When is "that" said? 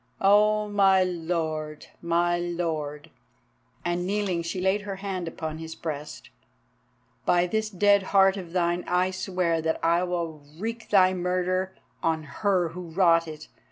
9.61-9.79